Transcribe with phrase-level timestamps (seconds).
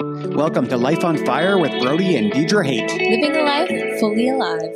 [0.00, 2.90] Welcome to Life on Fire with Brody and Deidre Haight.
[2.90, 4.74] Living a life fully alive.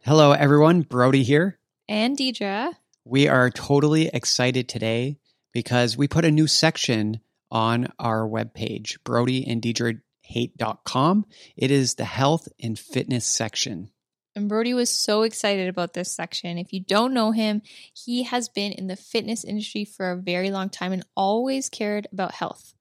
[0.00, 0.82] Hello, everyone.
[0.82, 1.60] Brody here.
[1.88, 2.72] And Deidre.
[3.04, 5.18] We are totally excited today
[5.52, 7.20] because we put a new section
[7.52, 11.24] on our webpage, Brody and Deidre Haight.com.
[11.56, 13.92] It is the health and fitness section.
[14.34, 16.58] And Brody was so excited about this section.
[16.58, 17.62] If you don't know him,
[17.94, 22.08] he has been in the fitness industry for a very long time and always cared
[22.12, 22.74] about health.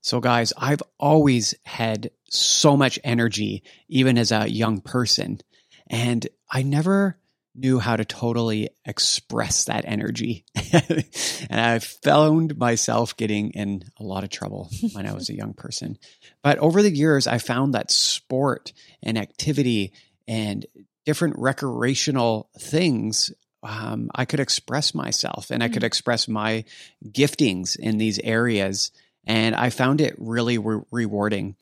[0.00, 5.40] So, guys, I've always had so much energy, even as a young person.
[5.88, 7.18] And I never
[7.54, 10.44] knew how to totally express that energy.
[10.72, 15.54] and I found myself getting in a lot of trouble when I was a young
[15.54, 15.96] person.
[16.42, 19.92] But over the years, I found that sport and activity
[20.28, 20.66] and
[21.06, 23.32] different recreational things
[23.62, 26.64] um, I could express myself and I could express my
[27.04, 28.92] giftings in these areas.
[29.26, 31.56] And I found it really re- rewarding.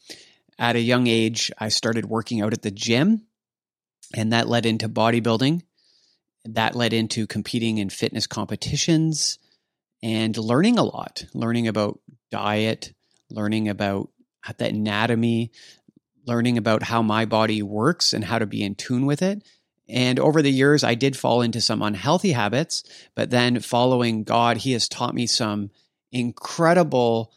[0.58, 3.22] At a young age, I started working out at the gym,
[4.14, 5.62] and that led into bodybuilding.
[6.44, 9.38] That led into competing in fitness competitions
[10.02, 11.98] and learning a lot, learning about
[12.30, 12.92] diet,
[13.30, 14.10] learning about
[14.58, 15.50] the anatomy,
[16.26, 19.42] learning about how my body works and how to be in tune with it.
[19.88, 22.84] And over the years, I did fall into some unhealthy habits,
[23.14, 25.70] but then following God, He has taught me some
[26.12, 27.32] incredible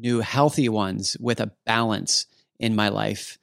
[0.00, 2.26] new healthy ones with a balance
[2.58, 3.38] in my life.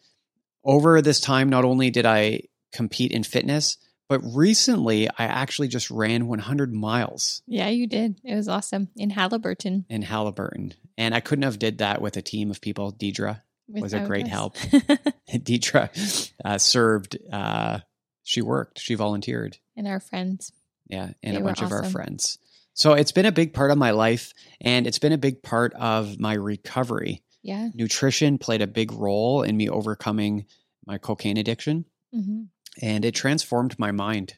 [0.63, 2.41] Over this time, not only did I
[2.71, 3.77] compete in fitness,
[4.09, 7.41] but recently I actually just ran 100 miles.
[7.45, 8.19] Yeah, you did.
[8.23, 9.85] It was awesome in Haliburton.
[9.89, 12.93] In Haliburton, And I couldn't have did that with a team of people.
[12.93, 14.55] Deidre was a great help.
[15.29, 17.79] Deidre uh, served, uh,
[18.23, 19.57] she worked, she volunteered.
[19.75, 20.51] And our friends.
[20.87, 21.77] Yeah, and they a bunch awesome.
[21.77, 22.39] of our friends.
[22.77, 25.73] So it's been a big part of my life and it's been a big part
[25.73, 27.23] of my recovery.
[27.41, 27.69] Yeah.
[27.73, 30.45] Nutrition played a big role in me overcoming
[30.85, 31.85] my cocaine addiction.
[32.13, 32.43] Mm-hmm.
[32.83, 34.35] And it transformed my mind,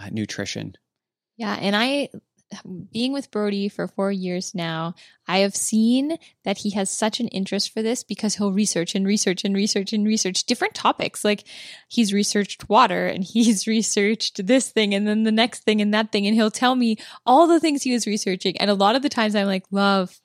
[0.00, 0.74] uh, nutrition.
[1.36, 1.54] Yeah.
[1.54, 2.08] And I
[2.92, 4.94] being with Brody for four years now,
[5.26, 9.06] I have seen that he has such an interest for this because he'll research and
[9.06, 11.24] research and research and research different topics.
[11.24, 11.44] Like
[11.88, 16.12] he's researched water and he's researched this thing and then the next thing and that
[16.12, 16.26] thing.
[16.26, 18.56] And he'll tell me all the things he was researching.
[18.58, 20.18] And a lot of the times I'm like, love,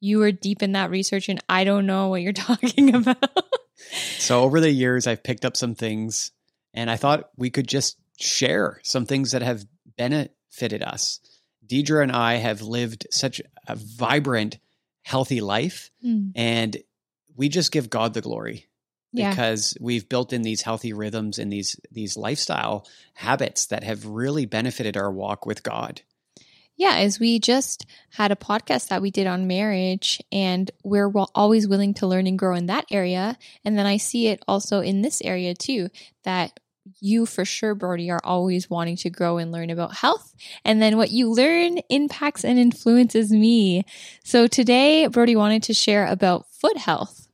[0.00, 3.46] you are deep in that research and I don't know what you're talking about.
[4.18, 6.32] so over the years, I've picked up some things
[6.74, 9.64] and I thought we could just share some things that have
[9.96, 11.20] benefited us.
[11.66, 14.58] Deidre and I have lived such a vibrant,
[15.02, 16.32] healthy life, mm.
[16.34, 16.76] and
[17.36, 18.66] we just give God the glory
[19.12, 19.30] yeah.
[19.30, 24.46] because we've built in these healthy rhythms and these these lifestyle habits that have really
[24.46, 26.02] benefited our walk with God.
[26.78, 31.66] Yeah, as we just had a podcast that we did on marriage, and we're always
[31.66, 33.38] willing to learn and grow in that area.
[33.64, 35.88] And then I see it also in this area too
[36.24, 36.60] that
[37.00, 40.34] you for sure, Brody, are always wanting to grow and learn about health.
[40.64, 43.84] And then what you learn impacts and influences me.
[44.24, 47.28] So today, Brody wanted to share about foot health.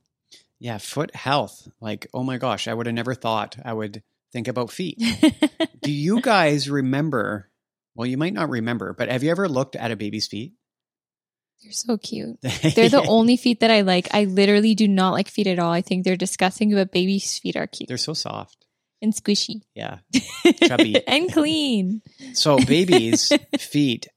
[0.59, 1.67] Yeah, foot health.
[1.81, 5.01] Like, oh my gosh, I would have never thought I would think about feet.
[5.81, 7.49] Do you guys remember?
[7.95, 10.53] Well, you might not remember, but have you ever looked at a baby's feet?
[11.61, 12.41] They're so cute.
[12.41, 14.13] They're the only feet that I like.
[14.13, 15.71] I literally do not like feet at all.
[15.71, 17.87] I think they're disgusting, but baby's feet are cute.
[17.87, 18.62] They're so soft
[19.03, 19.61] and squishy.
[19.75, 19.99] Yeah.
[20.63, 21.05] Chubby.
[21.05, 22.01] and clean.
[22.33, 24.07] So babies' feet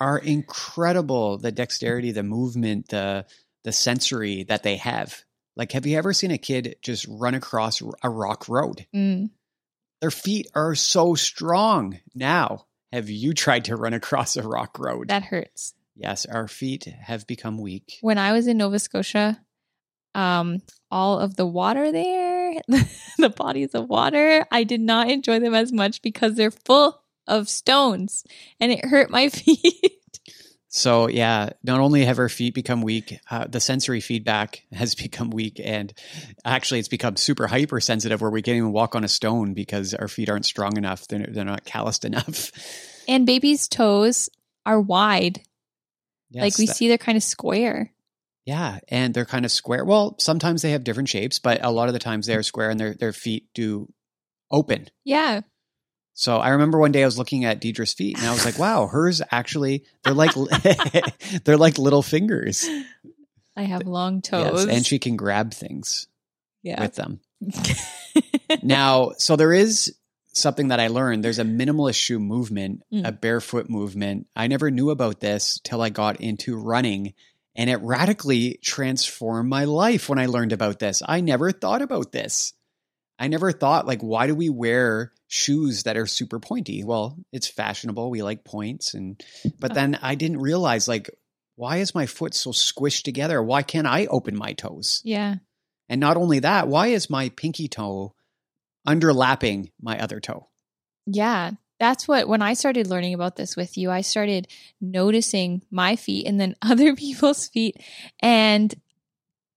[0.00, 1.36] are incredible.
[1.38, 3.26] The dexterity, the movement, the
[3.64, 5.22] the sensory that they have.
[5.56, 8.86] Like, have you ever seen a kid just run across a rock road?
[8.94, 9.30] Mm.
[10.00, 11.98] Their feet are so strong.
[12.14, 15.08] Now, have you tried to run across a rock road?
[15.08, 15.74] That hurts.
[15.96, 17.98] Yes, our feet have become weak.
[18.00, 19.40] When I was in Nova Scotia,
[20.14, 20.62] um,
[20.92, 22.37] all of the water there,
[23.18, 27.48] the bodies of water, I did not enjoy them as much because they're full of
[27.48, 28.24] stones
[28.58, 29.98] and it hurt my feet.
[30.68, 35.30] So yeah, not only have our feet become weak, uh, the sensory feedback has become
[35.30, 35.92] weak, and
[36.44, 40.08] actually, it's become super hypersensitive where we can't even walk on a stone because our
[40.08, 42.52] feet aren't strong enough; they're, they're not calloused enough.
[43.08, 44.28] And babies' toes
[44.66, 45.40] are wide,
[46.30, 47.90] yes, like we that, see they're kind of square.
[48.48, 49.84] Yeah, and they're kind of square.
[49.84, 52.70] Well, sometimes they have different shapes, but a lot of the times they are square
[52.70, 53.92] and their their feet do
[54.50, 54.88] open.
[55.04, 55.42] Yeah.
[56.14, 58.58] So I remember one day I was looking at Deidre's feet and I was like,
[58.58, 60.30] "Wow, hers actually they're like
[61.44, 62.66] they're like little fingers."
[63.54, 66.08] I have long toes, yes, and she can grab things
[66.62, 66.80] yeah.
[66.80, 67.20] with them.
[68.62, 69.94] now, so there is
[70.32, 71.22] something that I learned.
[71.22, 73.06] There's a minimalist shoe movement, mm.
[73.06, 74.26] a barefoot movement.
[74.34, 77.12] I never knew about this till I got into running
[77.58, 81.02] And it radically transformed my life when I learned about this.
[81.04, 82.54] I never thought about this.
[83.18, 86.84] I never thought, like, why do we wear shoes that are super pointy?
[86.84, 88.10] Well, it's fashionable.
[88.10, 88.94] We like points.
[88.94, 89.20] And,
[89.58, 89.74] but uh-huh.
[89.74, 91.10] then I didn't realize, like,
[91.56, 93.42] why is my foot so squished together?
[93.42, 95.02] Why can't I open my toes?
[95.04, 95.34] Yeah.
[95.88, 98.14] And not only that, why is my pinky toe
[98.86, 100.48] underlapping my other toe?
[101.06, 101.50] Yeah.
[101.78, 104.48] That's what, when I started learning about this with you, I started
[104.80, 107.76] noticing my feet and then other people's feet.
[108.20, 108.74] And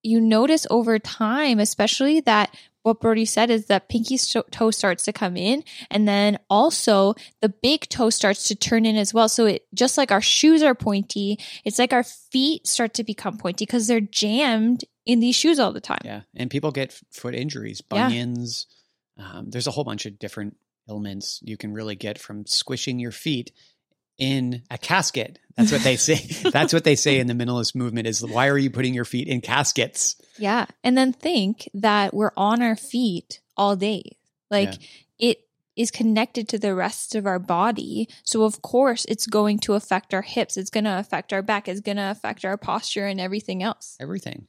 [0.04, 5.14] you notice over time, especially that what Brody said is that pinky toe starts to
[5.14, 9.30] come in and then also the big toe starts to turn in as well.
[9.30, 13.38] So it just like our shoes are pointy, it's like our feet start to become
[13.38, 16.02] pointy because they're jammed in these shoes all the time.
[16.04, 16.22] Yeah.
[16.36, 18.08] And people get foot injuries, Yeah.
[18.08, 18.66] bunions.
[19.20, 20.58] Um, there's a whole bunch of different
[20.92, 23.52] ailments you can really get from squishing your feet
[24.18, 25.40] in a casket.
[25.56, 26.50] That's what they say.
[26.52, 29.28] That's what they say in the minimalist movement is why are you putting your feet
[29.28, 30.16] in caskets?
[30.38, 30.66] Yeah.
[30.84, 34.18] And then think that we're on our feet all day.
[34.50, 34.74] Like
[35.18, 35.40] it
[35.76, 38.10] is connected to the rest of our body.
[38.24, 40.58] So of course it's going to affect our hips.
[40.58, 41.68] It's going to affect our back.
[41.68, 43.98] It's going to affect our posture and everything else.
[44.00, 44.48] Everything.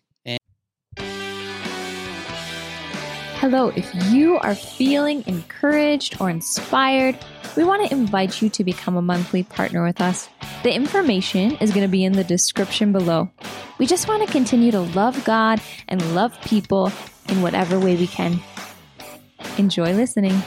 [3.43, 7.19] Hello, if you are feeling encouraged or inspired,
[7.57, 10.29] we want to invite you to become a monthly partner with us.
[10.63, 13.33] The information is going to be in the description below.
[13.81, 16.93] We just want to continue to love God and love people
[17.29, 18.39] in whatever way we can.
[19.59, 20.41] Enjoy listening.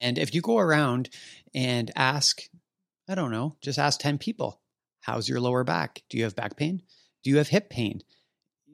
[0.00, 1.10] And if you go around
[1.52, 2.40] and ask,
[3.06, 4.62] I don't know, just ask 10 people,
[5.00, 6.00] how's your lower back?
[6.08, 6.80] Do you have back pain?
[7.22, 8.00] Do you have hip pain?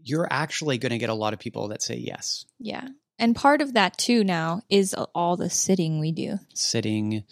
[0.07, 2.45] You're actually going to get a lot of people that say yes.
[2.61, 2.87] Yeah.
[3.19, 6.39] And part of that too now is all the sitting we do.
[6.55, 7.25] Sitting,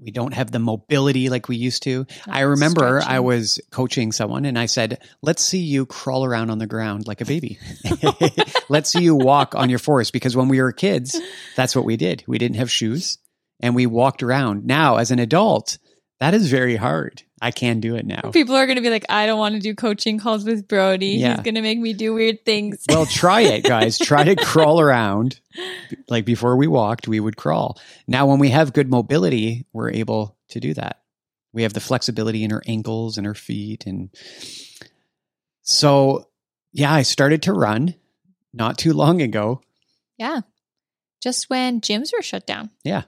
[0.00, 2.06] we don't have the mobility like we used to.
[2.26, 6.50] Not I remember I was coaching someone and I said, let's see you crawl around
[6.50, 7.58] on the ground like a baby.
[8.70, 11.20] let's see you walk on your forest because when we were kids,
[11.56, 12.24] that's what we did.
[12.26, 13.18] We didn't have shoes
[13.60, 14.64] and we walked around.
[14.64, 15.78] Now, as an adult,
[16.20, 17.22] that is very hard.
[17.40, 18.30] I can do it now.
[18.32, 21.08] People are going to be like, I don't want to do coaching calls with Brody.
[21.18, 21.34] Yeah.
[21.36, 22.84] He's going to make me do weird things.
[22.88, 23.98] Well, try it, guys.
[23.98, 25.40] Try to crawl around.
[26.08, 27.78] Like before we walked, we would crawl.
[28.06, 31.02] Now, when we have good mobility, we're able to do that.
[31.52, 33.86] We have the flexibility in our ankles and our feet.
[33.86, 34.10] And
[35.62, 36.28] so,
[36.72, 37.94] yeah, I started to run
[38.52, 39.60] not too long ago.
[40.16, 40.40] yeah.
[41.20, 42.70] Just when gyms were shut down.
[42.84, 43.02] Yeah.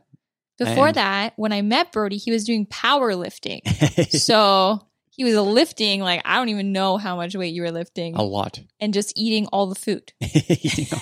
[0.60, 3.66] Before And- that, when I met Brody, he was doing powerlifting.
[4.10, 8.14] so he was lifting, like, I don't even know how much weight you were lifting,
[8.14, 8.60] a lot.
[8.78, 10.12] and just eating all the food.
[10.22, 11.00] You know?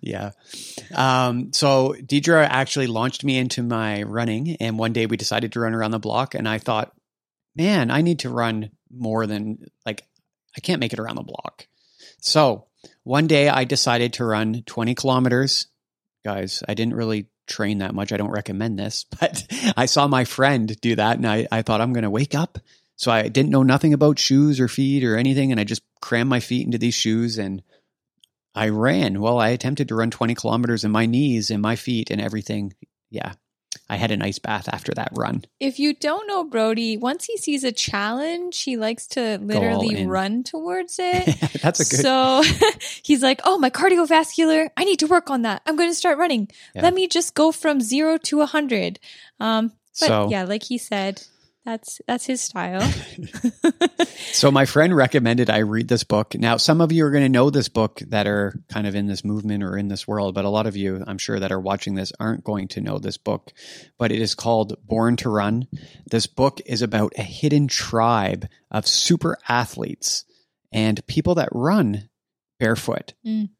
[0.00, 0.30] yeah.
[0.94, 5.60] Um, so Deidre actually launched me into my running, and one day we decided to
[5.60, 6.92] run around the block, and I thought,
[7.56, 10.02] man, I need to run more than like
[10.56, 11.66] I can't make it around the block.
[12.20, 12.66] So
[13.02, 15.66] one day I decided to run 20 kilometers.
[16.24, 18.12] Guys, I didn't really train that much.
[18.12, 19.44] I don't recommend this, but
[19.76, 22.58] I saw my friend do that, and I, I thought I'm going to wake up.
[22.96, 26.30] So I didn't know nothing about shoes or feet or anything, and I just crammed
[26.30, 27.62] my feet into these shoes and
[28.54, 29.20] I ran.
[29.20, 32.74] Well, I attempted to run 20 kilometers and my knees and my feet and everything.
[33.10, 33.32] Yeah.
[33.94, 35.44] I had an ice bath after that run.
[35.60, 40.42] if you don't know Brody, once he sees a challenge, he likes to literally run
[40.42, 41.26] towards it.
[41.62, 42.02] That's a good.
[42.02, 42.42] So
[43.04, 45.62] he's like, "Oh, my cardiovascular, I need to work on that.
[45.64, 46.48] I'm going to start running.
[46.74, 46.82] Yeah.
[46.82, 48.98] Let me just go from 0 to a 100."
[49.38, 51.22] Um but so, yeah, like he said,
[51.64, 52.82] that's that's his style.
[54.32, 56.34] so my friend recommended I read this book.
[56.34, 59.06] Now, some of you are going to know this book that are kind of in
[59.06, 61.60] this movement or in this world, but a lot of you, I'm sure, that are
[61.60, 63.52] watching this aren't going to know this book.
[63.98, 65.66] But it is called Born to Run.
[66.10, 70.24] This book is about a hidden tribe of super athletes
[70.70, 72.10] and people that run
[72.58, 73.14] barefoot.
[73.26, 73.50] Mm.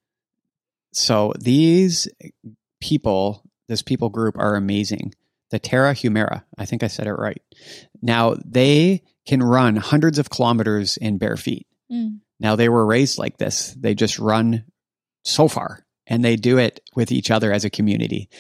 [0.93, 2.09] So these
[2.81, 5.15] people, this people group, are amazing.
[5.55, 7.41] The Tarahumara, I think I said it right.
[8.03, 11.69] Now they can run hundreds of kilometers in bare feet.
[11.93, 12.19] Mm.
[12.41, 13.73] Now they were raised like this.
[13.79, 14.65] They just run
[15.23, 18.31] so far and they do it with each other as a community.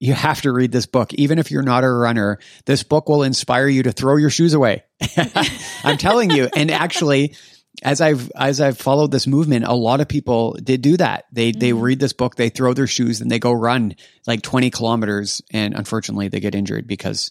[0.00, 1.12] You have to read this book.
[1.12, 4.54] Even if you're not a runner, this book will inspire you to throw your shoes
[4.54, 4.82] away.
[5.84, 6.48] I'm telling you.
[6.56, 7.34] And actually,
[7.82, 11.24] as I've as I've followed this movement, a lot of people did do that.
[11.32, 11.80] They they Mhm.
[11.82, 13.94] read this book, they throw their shoes, and they go run
[14.26, 17.30] like 20 kilometers, and unfortunately, they get injured because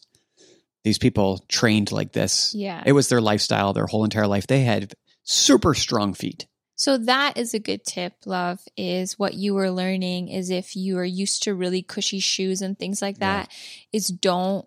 [0.84, 2.54] these people trained like this.
[2.54, 2.84] Yeah.
[2.86, 4.46] It was their lifestyle, their whole entire life.
[4.48, 6.46] They had super strong feet.
[6.78, 10.98] So that is a good tip, love, is what you were learning is if you
[10.98, 13.44] are used to really cushy shoes and things like Yeah.
[13.44, 13.52] that,
[13.94, 14.66] is don't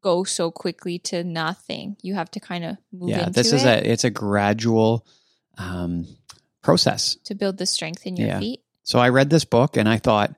[0.00, 1.96] go so quickly to nothing.
[2.02, 5.06] You have to kind of move yeah, this is it a it's a gradual
[5.58, 6.06] um,
[6.62, 7.16] process.
[7.24, 8.38] to build the strength in your Yeah.
[8.40, 8.60] feet.
[8.82, 10.34] So I read this book and I thought,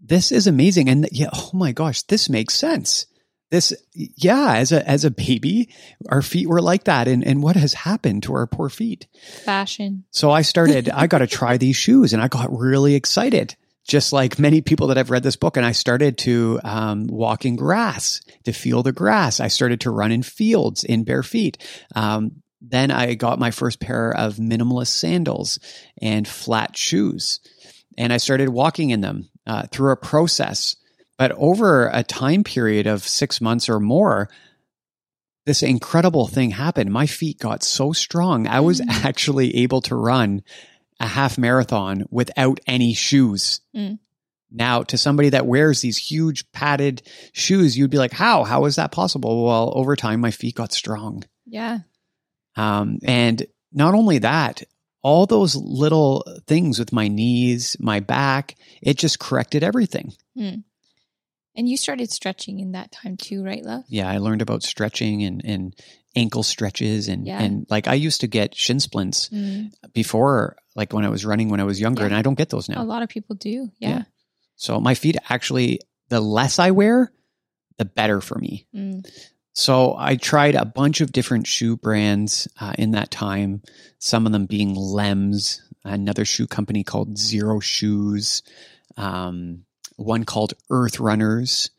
[0.00, 0.88] this is amazing.
[0.88, 3.06] And yeah, oh my gosh, this makes sense.
[3.50, 5.70] This, yeah, as a as a baby,
[6.08, 9.08] our feet were like that, and and what has happened to our poor feet?
[9.44, 10.04] Fashion.
[10.12, 10.88] So I started.
[10.88, 13.56] I got to try these shoes, and I got really excited.
[13.90, 17.44] Just like many people that have read this book, and I started to um, walk
[17.44, 19.40] in grass to feel the grass.
[19.40, 21.58] I started to run in fields in bare feet.
[21.96, 25.58] Um, then I got my first pair of minimalist sandals
[26.00, 27.40] and flat shoes,
[27.98, 30.76] and I started walking in them uh, through a process.
[31.18, 34.30] But over a time period of six months or more,
[35.46, 36.92] this incredible thing happened.
[36.92, 38.46] My feet got so strong.
[38.46, 39.04] I was Mm.
[39.04, 40.42] actually able to run
[41.00, 43.60] a half marathon without any shoes.
[43.74, 43.98] Mm.
[44.52, 47.02] Now, to somebody that wears these huge padded
[47.32, 48.44] shoes, you'd be like, how?
[48.44, 49.44] How is that possible?
[49.46, 51.24] Well, over time, my feet got strong.
[51.46, 51.78] Yeah.
[52.56, 54.62] Um, and not only that,
[55.02, 60.12] all those little things with my knees, my back, it just corrected everything.
[60.36, 60.64] And
[61.68, 63.84] you started stretching in that time too, right, love?
[63.88, 65.74] Yeah, I learned about stretching and, and
[66.16, 67.40] ankle stretches and, Yeah.
[67.42, 69.72] and like I used to get shin splints Mm.
[69.92, 72.06] before, like when I was running when I was younger, Yeah.
[72.08, 72.82] and I don't get those now.
[72.82, 73.70] A lot of people do.
[73.78, 73.88] Yeah.
[73.88, 74.02] Yeah.
[74.56, 77.12] So my feet actually, the less I wear,
[77.78, 78.66] the better for me.
[78.74, 79.08] Mm.
[79.52, 83.62] So I tried a bunch of different shoe brands uh, in that time.
[83.98, 88.42] Some of them being Lems, another shoe company called Xero Shoes,
[88.96, 89.64] um,
[89.96, 91.70] one called Earth Runners,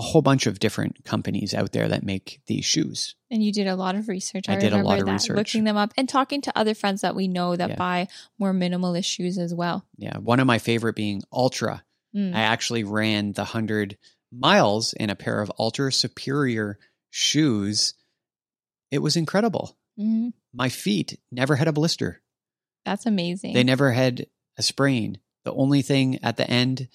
[0.00, 3.14] a whole bunch of different companies out there that make these shoes.
[3.30, 4.46] And you did a lot of research.
[4.48, 5.36] I I, did a lot of that, research.
[5.36, 7.76] looking them up and talking to other friends that we know that Yeah.
[7.76, 9.84] buy more minimalist shoes as well.
[9.98, 11.84] Yeah, one of my favorite being Altra.
[12.16, 12.34] Mm.
[12.34, 13.98] I actually ran the 100
[14.32, 16.78] miles in a pair of Altra Superior
[17.10, 17.92] shoes.
[18.90, 19.76] It was incredible.
[19.98, 20.32] Mhm.
[20.52, 22.22] My feet never had a blister.
[22.86, 23.52] That's amazing.
[23.52, 24.26] They never had
[24.56, 25.18] a sprain.
[25.44, 26.88] The only thing at the end,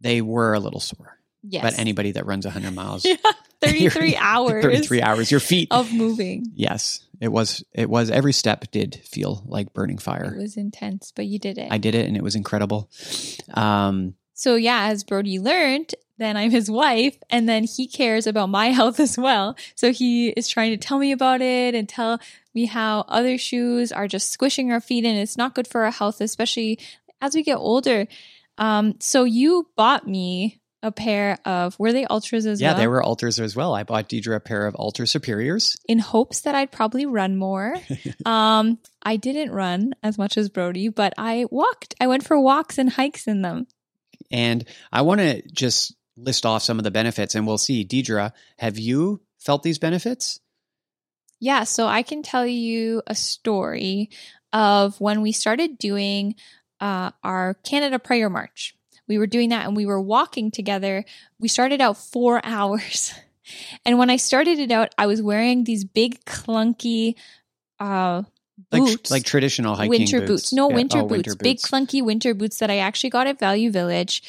[0.00, 1.18] they were a little sore.
[1.42, 1.62] Yes.
[1.62, 3.16] But anybody that runs 100 miles, yeah,
[3.60, 5.68] 33 hours 33 hours, your feet.
[5.70, 6.46] of moving.
[6.54, 7.64] Yes, it was.
[7.72, 8.10] It was.
[8.10, 10.34] Every step did feel like burning fire.
[10.34, 11.68] It was intense, but you did it.
[11.70, 12.90] I did it, and it was incredible.
[13.54, 18.48] Um, So yeah, as Brody learned, then I'm his wife, and then he cares about
[18.48, 19.56] my health as well.
[19.74, 22.20] So he is trying to tell me about it and tell
[22.54, 25.90] me how other shoes are just squishing our feet and it's not good for our
[25.90, 26.78] health, especially
[27.20, 28.06] as we get older.
[28.58, 32.76] Um, so you bought me a pair of were they Altras as yeah, well?
[32.76, 33.74] Yeah, they were Altras as well.
[33.74, 35.76] I bought Deidre a pair of Altra Superiors.
[35.88, 37.76] in hopes that I'd probably run more.
[38.26, 41.94] um, I didn't run as much as Brody, but I walked.
[42.00, 43.66] I went for walks and hikes in them.
[44.30, 47.84] And I want to just list off some of the benefits and we'll see.
[47.84, 50.40] Deidre, have you felt these benefits?
[51.40, 54.10] Yeah, so I can tell you a story
[54.52, 56.36] of when we started doing
[56.80, 58.76] uh, our Canada Prayer March.
[59.12, 61.04] We were doing that and we were walking together.
[61.38, 63.12] We started out four hours.
[63.84, 67.16] And when I started it out, I was wearing these big, clunky
[67.78, 68.22] uh,
[68.70, 69.10] boots.
[69.10, 70.30] like traditional hiking winter boots.
[70.30, 70.52] boots.
[70.54, 70.76] No, Yeah.
[70.76, 71.34] winter, Oh, boots.
[71.34, 74.22] Big clunky winter boots that I actually got at Value Village.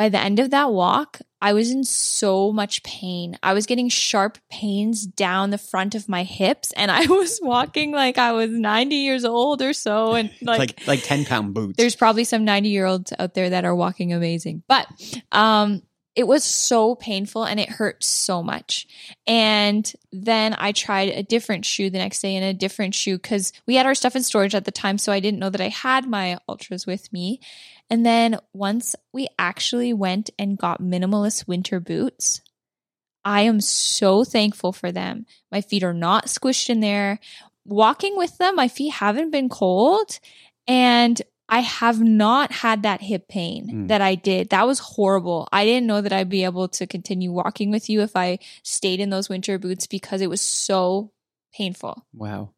[0.00, 3.36] By the end of that walk, I was in so much pain.
[3.42, 7.92] I was getting sharp pains down the front of my hips, and I was walking
[7.92, 10.14] like I was 90 years old or so.
[10.14, 11.76] And like, like like 10 pound boots.
[11.76, 14.86] there's probably some 90 year olds out there that are walking amazing, but
[15.32, 15.82] um,
[16.16, 18.86] it was so painful and it hurt so much.
[19.26, 23.52] And then I tried a different shoe the next day and a different shoe because
[23.66, 24.98] we had our stuff in storage at the time.
[24.98, 27.40] So I didn't know that I had my Altras with me.
[27.88, 32.40] And then once we actually went and got minimalist winter boots,
[33.24, 35.26] I am so thankful for them.
[35.52, 37.20] My feet are not squished in there.
[37.64, 40.18] Walking with them, my feet haven't been cold.
[40.66, 43.88] And I have not had that hip pain Mm.
[43.88, 44.50] that I did.
[44.50, 45.48] That was horrible.
[45.52, 49.00] I didn't know that I'd be able to continue walking with you if I stayed
[49.00, 51.10] in those winter boots because it was so
[51.52, 52.06] painful.
[52.14, 52.50] wow.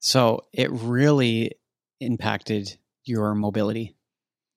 [0.00, 1.52] So it really
[2.00, 3.96] impacted your mobility.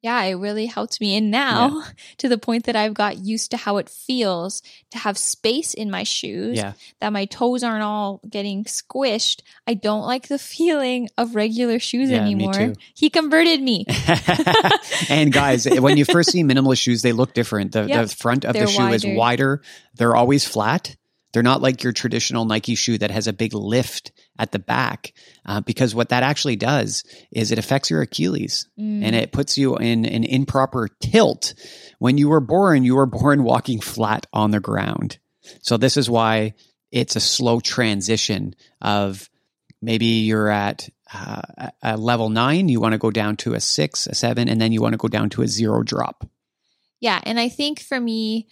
[0.03, 1.15] Yeah, it really helped me.
[1.15, 1.83] And now
[2.17, 5.91] to the point that I've got used to how it feels to have space in
[5.91, 6.73] my shoes, Yeah.
[7.01, 9.41] that my toes aren't all getting squished.
[9.67, 12.53] I don't like the feeling of regular shoes Yeah, me anymore.
[12.53, 12.73] too.
[12.95, 13.85] He converted me.
[15.09, 17.71] and guys, eh, when you first see minimalist shoes, they look different.
[17.73, 18.07] The, Yep.
[18.07, 19.15] the front of They're the shoe is wider.
[19.17, 19.61] wider.
[19.95, 20.95] They're always flat.
[21.33, 25.13] They're not like your traditional Nike shoe that has a big lift at the back,
[25.45, 29.03] uh, because what that actually does is it affects your Achilles Mm.
[29.03, 31.53] and it puts you in an improper tilt.
[31.99, 35.19] When you were born, you were born walking flat on the ground.
[35.61, 36.53] So this is why
[36.91, 39.29] it's a slow transition of
[39.81, 43.59] maybe you're at uh, a- a level nine, you want to go down to a
[43.59, 46.25] six, a seven, and then you want to go down to a zero drop.
[46.99, 47.19] Yeah.
[47.23, 48.47] And I think for me,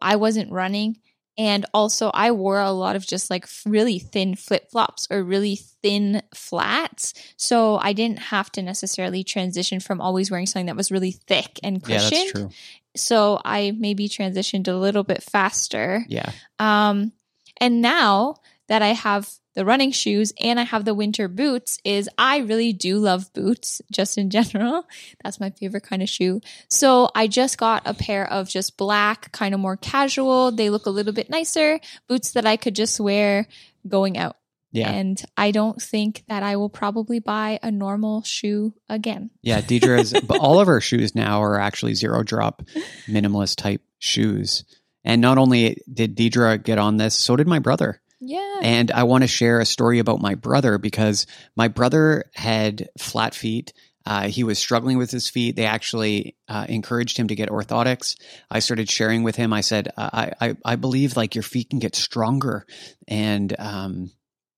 [0.00, 0.98] I wasn't running.
[1.38, 5.56] And also, I wore a lot of just like really thin flip flops or really
[5.56, 7.14] thin flats.
[7.36, 11.58] So I didn't have to necessarily transition from always wearing something that was really thick
[11.62, 12.12] and Yeah, cushioned.
[12.12, 12.50] that's true.
[12.94, 16.04] So I maybe transitioned a little bit faster.
[16.06, 16.30] Yeah.
[16.58, 17.12] Um,
[17.58, 18.36] and now
[18.68, 22.72] that I have the running shoes and I have the winter boots, is I really
[22.72, 24.86] do love boots just in general.
[25.24, 26.40] That's my favorite kind of shoe.
[26.68, 30.52] So I just got a pair of just black, kind of more casual.
[30.52, 33.46] They look a little bit nicer boots that I could just wear
[33.86, 34.36] going out.
[34.72, 34.90] Yeah.
[34.90, 39.30] And I don't think that I will probably buy a normal shoe again.
[39.42, 42.62] Yeah, Deidre's, but all of our shoes now are actually zero drop
[43.06, 44.64] minimalist type shoes.
[45.04, 48.00] And not only did Deidre get on this, so did my brother.
[48.24, 48.60] Yeah.
[48.62, 51.26] And I want to share a story about my brother because
[51.56, 53.72] my brother had flat feet.
[54.06, 55.56] Uh, he was struggling with his feet.
[55.56, 58.16] They actually uh, encouraged him to get orthotics.
[58.50, 59.52] I started sharing with him.
[59.52, 62.64] I said, I, I, I believe like your feet can get stronger.
[63.08, 64.12] And um,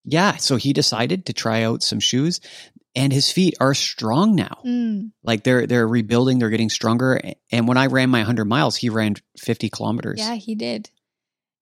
[0.04, 2.40] yeah, so he decided to try out some shoes
[2.94, 4.61] and his feet are strong now.
[4.64, 5.11] Mm.
[5.23, 7.21] Like they're they're rebuilding, they're getting stronger.
[7.50, 10.21] And when I ran my 100 miles, he ran 50 kilometers.
[10.21, 10.90] Yeah, he did.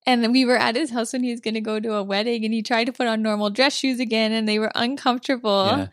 [0.04, 2.44] And we were at his house when he was going to go to a wedding
[2.44, 5.66] and he tried to put on normal dress shoes again and they were uncomfortable.
[5.66, 5.86] Yeah.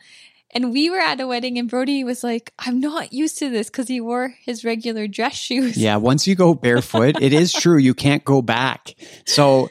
[0.51, 3.69] And we were at a wedding and Brody was like, I'm not used to this
[3.69, 5.77] because he wore his regular dress shoes.
[5.77, 8.95] Yeah, once you go barefoot, it is true you can't go back.
[9.27, 9.69] So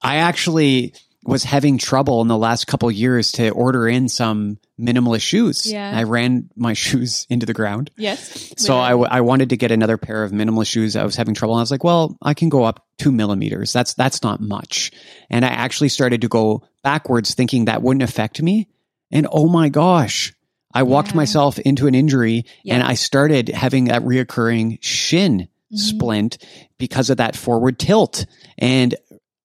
[0.00, 5.22] I actually was having trouble in the last couple years to order in some minimalist
[5.22, 5.70] shoes.
[5.70, 5.92] Yeah.
[5.96, 7.90] I ran my shoes into the ground.
[7.96, 8.52] Yes.
[8.56, 10.96] So I, w- I wanted to get another pair of minimalist shoes.
[10.96, 11.54] I was having trouble.
[11.54, 13.72] And I was like, well, I can go up two millimeters.
[13.72, 14.90] That's, that's not much.
[15.30, 18.68] And I actually started to go backwards thinking that wouldn't affect me.
[19.12, 20.34] And oh my gosh,
[20.72, 21.16] I walked Yeah.
[21.16, 22.74] myself into an injury Yeah.
[22.74, 25.78] and I started having that reoccurring shin Mhm.
[25.78, 26.38] splint
[26.78, 28.26] because of that forward tilt.
[28.58, 28.94] And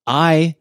[0.08, 0.56] I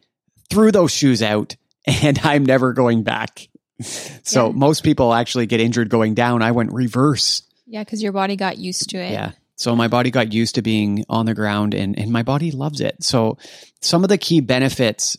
[0.51, 3.49] threw those shoes out and I'm never going back.
[4.25, 4.53] So Yeah.
[4.53, 6.43] most people actually get injured going down.
[6.43, 7.43] I went reverse.
[7.67, 9.13] Yeah, because your body got used to it.
[9.13, 9.33] Yeah.
[9.57, 12.81] So my body got used to being on the ground and, and my body loves
[12.81, 13.03] it.
[13.03, 13.39] So
[13.81, 15.17] some of the key benefits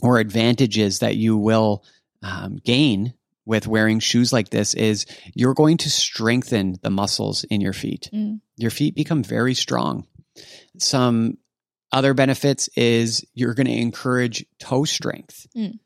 [0.00, 1.84] or advantages that you will
[2.22, 3.14] um, gain
[3.46, 8.10] with wearing shoes like this is you're going to strengthen the muscles in your feet.
[8.12, 8.40] Mm.
[8.56, 10.06] Your feet become very strong.
[10.78, 11.38] Some
[11.90, 15.46] other benefits is you're going to encourage toe strength.
[15.56, 15.78] Mm.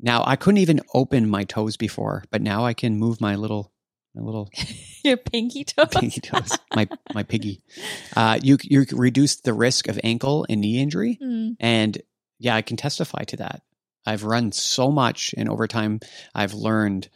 [0.00, 3.70] Now I couldn't even open my toes before, but now I can move my little
[4.14, 4.48] my little
[5.04, 5.88] Your pinky toes.
[5.90, 7.62] pinky toes, my my piggy.
[8.16, 11.56] Uh, you you reduce the risk of ankle and knee injury, Mm.
[11.58, 12.00] and
[12.38, 13.62] yeah, I can testify to that.
[14.06, 15.98] I've run so much, and over time,
[16.34, 17.08] I've learned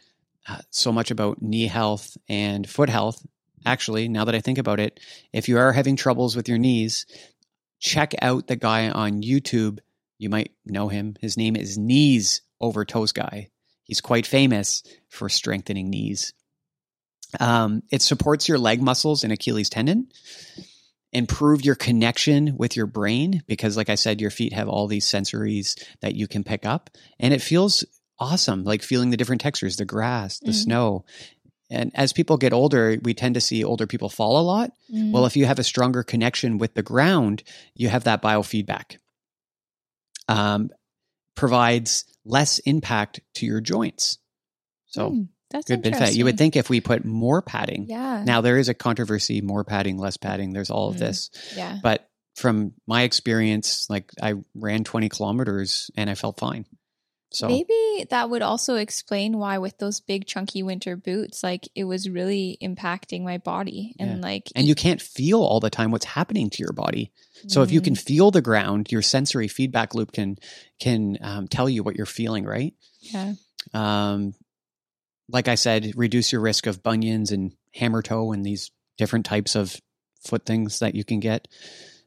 [0.47, 3.25] uh, so much about knee health and foot health.
[3.65, 4.99] Actually, now that I think about it,
[5.31, 7.05] if you are having troubles with your knees,
[7.79, 9.79] check out the guy on YouTube.
[10.17, 11.15] You might know him.
[11.21, 13.49] His name is Knees Over Toes Guy.
[13.83, 16.33] He's quite famous for strengthening knees.
[17.39, 20.07] Um, it supports your leg muscles and Achilles tendon.
[21.11, 25.05] Improve your connection with your brain because, like I said, your feet have all these
[25.07, 27.83] sensories that you can pick up, and it feels
[28.19, 30.63] awesome, like feeling the different textures, the grass, the Mhm.
[30.63, 31.05] snow.
[31.71, 34.71] And as people get older, we tend to see older people fall a lot.
[34.91, 35.11] Mm.
[35.11, 37.43] Well, if you have a stronger connection with the ground,
[37.75, 38.97] you have that biofeedback.
[40.27, 40.69] Um,
[41.39, 44.17] provides less impact to your joints.
[44.87, 46.15] So Mm, that's good benefit.
[46.15, 47.85] You would think if we put more padding.
[47.89, 48.23] Yeah.
[48.25, 50.53] Now there is a controversy: more padding, less padding.
[50.53, 50.99] There's all of Mm.
[50.99, 51.79] this, yeah.
[51.81, 56.65] but from my experience, like I ran 20 kilometers and I felt fine.
[57.31, 61.83] So Maybe that would also explain why with those big chunky winter boots, like it
[61.83, 66.05] was really impacting my body and like and you can't feel all the time what's
[66.05, 67.11] happening to your body.
[67.47, 70.37] So if you can Mm, feel the ground, your sensory feedback loop can
[70.79, 72.73] can um, tell you what you're feeling, right?
[73.01, 73.33] yeah.
[73.73, 74.33] Um,
[75.29, 79.55] like I said, reduce your risk of bunions and hammer toe and these different types
[79.55, 79.79] of
[80.21, 81.47] foot things that you can get.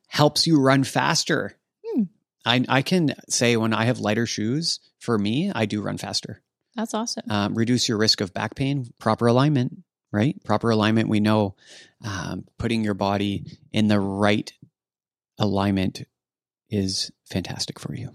[0.09, 1.57] Helps you run faster.
[1.87, 2.03] Hmm.
[2.45, 6.43] I I can say when I have lighter shoes, for me, I do run faster.
[6.77, 7.25] That's awesome.
[7.29, 8.87] Um, reduce your risk of back pain.
[8.99, 9.79] Proper alignment,
[10.13, 10.43] right?
[10.45, 11.09] Proper alignment.
[11.09, 11.57] We know
[12.05, 14.51] um, putting your body in the right
[15.39, 16.05] alignment
[16.71, 18.15] is fantastic for you.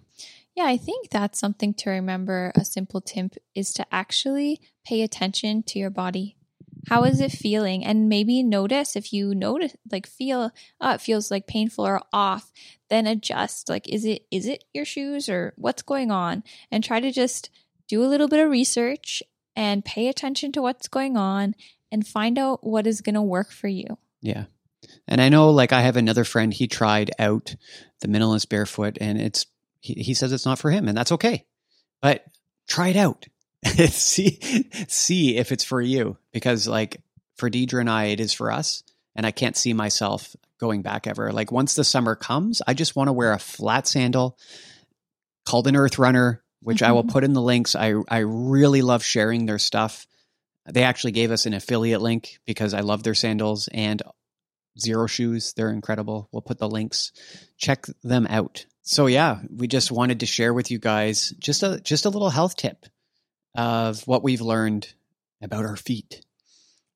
[0.55, 2.53] Yeah, I think that's something to remember.
[2.55, 6.36] A simple tip is to actually pay attention to your body.
[6.87, 7.83] How is it feeling?
[7.83, 12.51] And maybe notice if you notice, like feel, oh, it feels like painful or off,
[12.89, 13.67] then adjust.
[13.67, 16.43] Like, is it is it your shoes or what's going on?
[16.71, 17.49] And try to just
[17.89, 19.21] do a little bit of research
[19.55, 21.55] and pay attention to what's going on
[21.91, 23.97] and find out what is going to work for you.
[24.21, 24.45] Yeah.
[25.07, 27.55] And I know, like, I have another friend, he tried out
[27.99, 29.45] the minimalist barefoot and it's,
[29.79, 31.45] he, he says it's not for him and that's okay.
[32.01, 32.23] But
[32.67, 33.25] try it out.
[33.89, 37.01] see, see if it's for you because, like,
[37.35, 38.83] for Deidre and I, it is for us.
[39.15, 41.31] And I can't see myself going back ever.
[41.31, 44.37] Like, once the summer comes, I just want to wear a flat sandal
[45.45, 46.89] called an Earth Runner, which mm-hmm.
[46.89, 47.11] I will mm-hmm.
[47.11, 47.75] put in the links.
[47.75, 50.07] I, I really love sharing their stuff.
[50.65, 54.01] They actually gave us an affiliate link because I love their sandals and
[54.77, 55.53] Xero Shoes.
[55.53, 56.27] They're incredible.
[56.31, 57.11] We'll put the links.
[57.57, 58.65] Check them out.
[58.81, 62.29] So yeah, we just wanted to share with you guys just a just a little
[62.29, 62.85] health tip
[63.57, 64.93] of what we've learned
[65.41, 66.21] about our feet.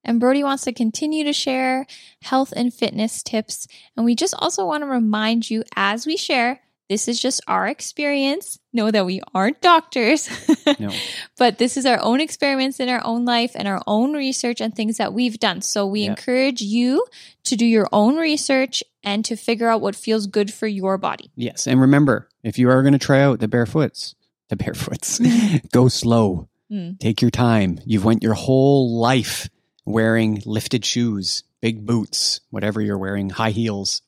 [0.04, 1.86] And Brody wants to continue to share
[2.22, 3.68] health and fitness tips.
[3.96, 7.68] And we just also want to remind you as we share this is just our
[7.68, 8.60] experience.
[8.74, 10.30] Know that we aren't doctors,
[10.80, 10.92] no.
[11.38, 14.76] but this is our own experiments in our own life and our own research and
[14.76, 15.62] things that we've done.
[15.62, 17.06] So we encourage you
[17.46, 21.32] to do your own research and to figure out what feels good for your body.
[21.38, 21.66] Yes.
[21.66, 24.16] And remember, if you are going to try out the barefoots,
[24.50, 25.22] the barefoots,
[25.72, 26.50] go slow.
[26.72, 27.00] Mm.
[27.00, 27.80] Take your time.
[27.86, 29.50] You've went your whole life
[29.86, 34.02] wearing lifted shoes, big boots, whatever you're wearing, high heels.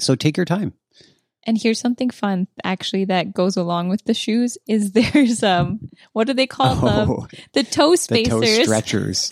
[0.00, 0.72] So take your time.
[1.46, 6.26] And here's something fun actually that goes along with the shoes is there's um what
[6.26, 7.28] do they call oh, them?
[7.52, 8.40] The toe spacers.
[8.40, 9.30] The toe stretchers.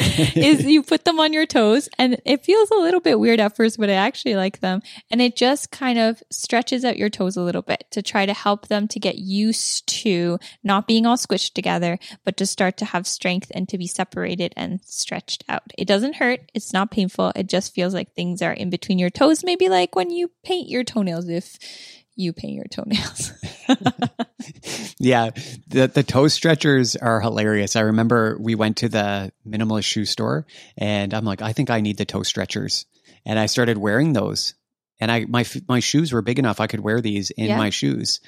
[0.00, 3.56] is you put them on your toes and it feels a little bit weird at
[3.56, 4.80] first, but I actually like them.
[5.10, 8.32] And it just kind of stretches out your toes a little bit to try to
[8.32, 12.84] help them to get used to not being all squished together, but to start to
[12.86, 15.64] have strength and to be separated and stretched out.
[15.76, 16.50] It doesn't hurt.
[16.54, 17.32] It's not painful.
[17.36, 20.68] It just feels like things are in between your toes, maybe like when you paint
[20.68, 20.84] your
[21.20, 23.32] toenails if you paint your toenails.
[24.98, 25.30] yeah,
[25.68, 27.76] the the toe stretchers are hilarious.
[27.76, 31.80] I remember we went to the minimalist shoe store, and I'm like, I think I
[31.80, 32.86] need the toe stretchers,
[33.24, 34.54] and I started wearing those.
[35.00, 37.56] And I my my shoes were big enough I could wear these in yeah.
[37.56, 38.20] my shoes,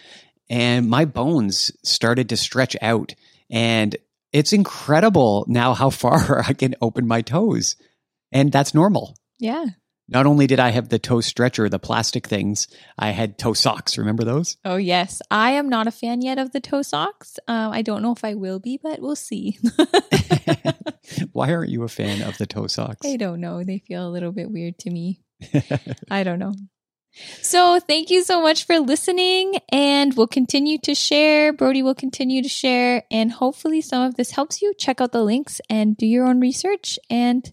[0.48, 3.14] and my bones started to stretch out,
[3.50, 3.94] and
[4.32, 7.76] it's incredible now how far I can open my toes,
[8.30, 9.16] and that's normal.
[9.38, 9.66] Yeah.
[10.12, 13.96] Not only did I have the toe stretcher, the plastic things, I had toe socks.
[13.96, 14.58] Remember those?
[14.62, 15.22] Oh, yes.
[15.30, 17.38] I am not a fan yet of the toe socks.
[17.48, 19.58] Um, I don't know if I will be, but we'll see.
[21.32, 23.06] Why aren't you a fan of the toe socks?
[23.06, 23.64] I don't know.
[23.64, 25.22] They feel a little bit weird to me.
[26.10, 26.52] I don't know.
[27.40, 31.52] So, thank you so much for listening, and we'll continue to share.
[31.52, 34.72] Brody will continue to share, and hopefully, some of this helps you.
[34.78, 37.52] Check out the links and do your own research and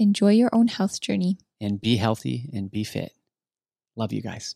[0.00, 3.12] enjoy your own health journey and be healthy and be fit.
[3.96, 4.54] Love you guys.